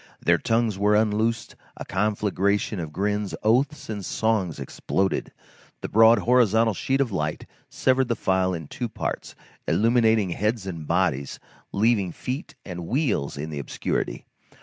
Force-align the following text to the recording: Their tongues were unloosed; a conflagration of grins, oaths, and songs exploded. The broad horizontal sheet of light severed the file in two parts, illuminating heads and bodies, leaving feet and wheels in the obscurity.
Their 0.19 0.39
tongues 0.39 0.79
were 0.79 0.95
unloosed; 0.95 1.55
a 1.77 1.85
conflagration 1.85 2.79
of 2.79 2.91
grins, 2.91 3.35
oaths, 3.43 3.87
and 3.87 4.03
songs 4.03 4.59
exploded. 4.59 5.31
The 5.81 5.89
broad 5.89 6.17
horizontal 6.17 6.73
sheet 6.73 6.99
of 6.99 7.11
light 7.11 7.45
severed 7.69 8.07
the 8.07 8.15
file 8.15 8.55
in 8.55 8.67
two 8.67 8.89
parts, 8.89 9.35
illuminating 9.67 10.31
heads 10.31 10.65
and 10.65 10.87
bodies, 10.87 11.39
leaving 11.71 12.11
feet 12.11 12.55
and 12.65 12.87
wheels 12.87 13.37
in 13.37 13.51
the 13.51 13.59
obscurity. 13.59 14.25